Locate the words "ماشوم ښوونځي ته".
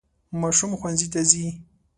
0.41-1.21